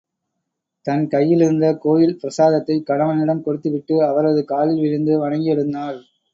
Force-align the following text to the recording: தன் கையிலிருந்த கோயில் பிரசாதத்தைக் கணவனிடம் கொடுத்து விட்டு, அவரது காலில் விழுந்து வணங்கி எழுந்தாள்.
தன் 0.85 1.07
கையிலிருந்த 1.07 1.75
கோயில் 1.75 2.19
பிரசாதத்தைக் 2.23 2.85
கணவனிடம் 2.85 3.43
கொடுத்து 3.43 3.71
விட்டு, 3.71 4.03
அவரது 4.03 4.45
காலில் 4.45 4.81
விழுந்து 4.81 5.19
வணங்கி 5.19 5.45
எழுந்தாள். 5.45 6.01